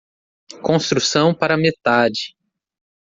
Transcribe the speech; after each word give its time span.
Construção 0.63 1.31
para 1.31 1.55
metade 1.55 2.35